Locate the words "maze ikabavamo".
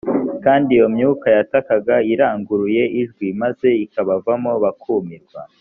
3.41-4.51